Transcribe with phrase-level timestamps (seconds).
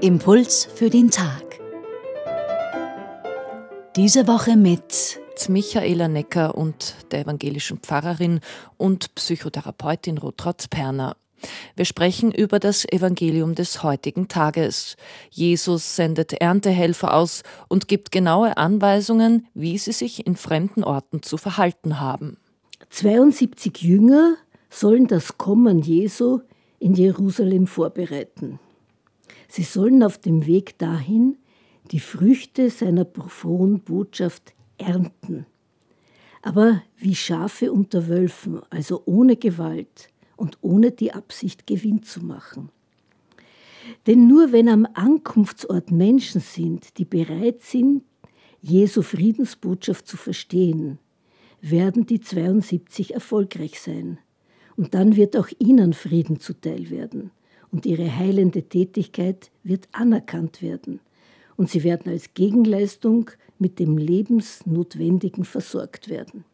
[0.00, 1.60] Impuls für den Tag.
[3.96, 8.40] Diese Woche mit Michaela Necker und der evangelischen Pfarrerin
[8.78, 11.16] und Psychotherapeutin Rotraud Perner.
[11.76, 14.96] Wir sprechen über das Evangelium des heutigen Tages.
[15.30, 21.36] Jesus sendet Erntehelfer aus und gibt genaue Anweisungen, wie sie sich in fremden Orten zu
[21.36, 22.36] verhalten haben.
[22.90, 24.36] 72 Jünger
[24.68, 26.40] sollen das Kommen Jesu
[26.78, 28.58] in Jerusalem vorbereiten.
[29.48, 31.36] Sie sollen auf dem Weg dahin
[31.90, 35.46] die Früchte seiner frohen Botschaft ernten.
[36.42, 40.09] Aber wie Schafe unter Wölfen, also ohne Gewalt
[40.40, 42.70] und ohne die Absicht, Gewinn zu machen.
[44.06, 48.02] Denn nur wenn am Ankunftsort Menschen sind, die bereit sind,
[48.62, 50.98] Jesu Friedensbotschaft zu verstehen,
[51.60, 54.18] werden die 72 erfolgreich sein.
[54.76, 57.30] Und dann wird auch ihnen Frieden zuteil werden
[57.70, 61.00] und ihre heilende Tätigkeit wird anerkannt werden
[61.56, 66.44] und sie werden als Gegenleistung mit dem Lebensnotwendigen versorgt werden.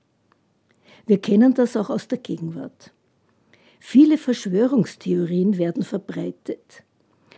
[1.07, 2.93] Wir kennen das auch aus der Gegenwart.
[3.89, 6.83] Viele Verschwörungstheorien werden verbreitet.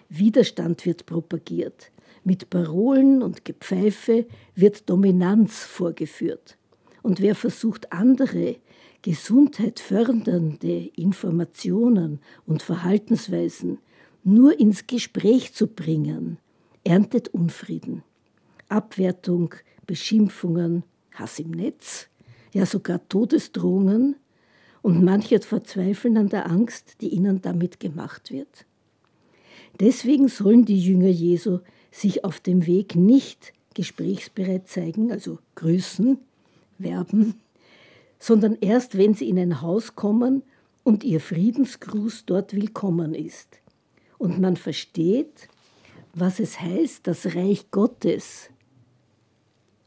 [0.09, 1.93] Widerstand wird propagiert.
[2.25, 6.57] Mit Parolen und Gepfeife wird Dominanz vorgeführt.
[7.03, 8.57] Und wer versucht, andere
[9.03, 13.77] Gesundheit fördernde Informationen und Verhaltensweisen
[14.25, 16.39] nur ins Gespräch zu bringen,
[16.83, 18.05] erntet Unfrieden,
[18.71, 19.55] Abwertung,
[19.87, 22.09] Beschimpfungen, Hass im Netz,
[22.55, 24.17] ja sogar Todesdrohungen
[24.83, 28.67] und manche verzweifeln an der Angst, die ihnen damit gemacht wird.
[29.81, 36.19] Deswegen sollen die Jünger Jesu sich auf dem Weg nicht gesprächsbereit zeigen, also grüßen,
[36.79, 37.35] werben,
[38.19, 40.43] sondern erst, wenn sie in ein Haus kommen
[40.83, 43.61] und ihr Friedensgruß dort willkommen ist.
[44.19, 45.49] Und man versteht,
[46.15, 48.51] was es heißt, das Reich Gottes,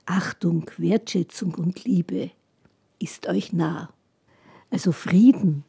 [0.06, 2.32] Achtung, Wertschätzung und Liebe
[3.00, 3.90] ist euch nah.
[4.72, 5.64] Also Frieden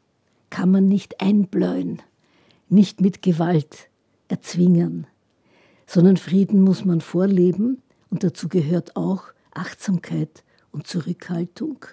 [0.49, 2.01] kann man nicht einbläuen,
[2.69, 3.91] nicht mit Gewalt
[4.29, 5.07] erzwingen,
[5.87, 11.85] sondern Frieden muss man vorleben und dazu gehört auch Achtsamkeit und Zurückhaltung.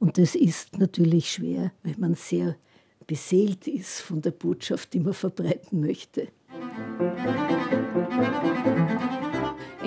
[0.00, 2.56] Und das ist natürlich schwer, wenn man sehr
[3.06, 6.28] beseelt ist von der Botschaft, die man verbreiten möchte.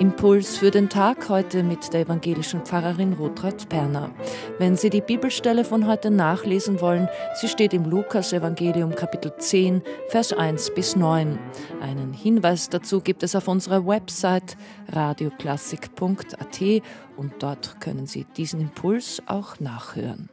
[0.02, 4.10] Impuls für den Tag heute mit der evangelischen Pfarrerin Rotraud Perner.
[4.58, 10.32] Wenn Sie die Bibelstelle von heute nachlesen wollen, sie steht im Lukas-Evangelium Kapitel 10, Vers
[10.32, 11.38] 1 bis 9.
[11.80, 14.56] Einen Hinweis dazu gibt es auf unserer Website
[14.88, 16.82] radioklassik.at
[17.16, 20.28] und dort können Sie diesen Impuls auch nachhören.